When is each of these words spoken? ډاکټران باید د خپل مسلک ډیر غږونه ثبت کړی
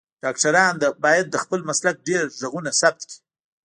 ډاکټران 0.23 0.73
باید 1.05 1.25
د 1.29 1.35
خپل 1.43 1.59
مسلک 1.69 1.95
ډیر 2.07 2.21
غږونه 2.39 2.69
ثبت 2.79 2.99
کړی 3.09 3.17